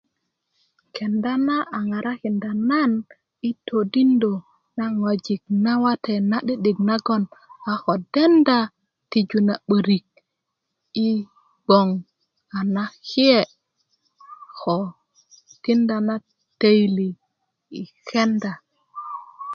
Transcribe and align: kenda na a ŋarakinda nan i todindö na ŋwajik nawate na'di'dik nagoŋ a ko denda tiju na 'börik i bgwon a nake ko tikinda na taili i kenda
kenda 0.95 1.31
na 1.47 1.57
a 1.77 1.79
ŋarakinda 1.89 2.51
nan 2.69 2.91
i 3.49 3.51
todindö 3.67 4.33
na 4.77 4.85
ŋwajik 4.97 5.41
nawate 5.63 6.15
na'di'dik 6.31 6.79
nagoŋ 6.89 7.23
a 7.71 7.73
ko 7.83 7.93
denda 8.13 8.59
tiju 9.11 9.39
na 9.47 9.55
'börik 9.61 10.07
i 11.07 11.07
bgwon 11.65 11.89
a 12.57 12.59
nake 12.75 13.31
ko 14.59 14.77
tikinda 15.49 15.97
na 16.07 16.15
taili 16.59 17.09
i 17.79 17.81
kenda 18.09 18.53